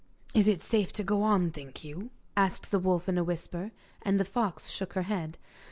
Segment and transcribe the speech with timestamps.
[0.33, 3.69] 'Is it safe to go on, think you?' asked the wolf in a whisper.
[4.01, 5.37] And the fox shook her head.